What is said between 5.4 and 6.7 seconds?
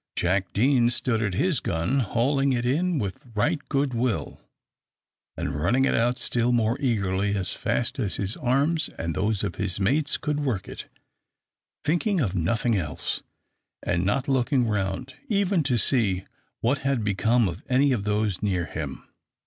running it out still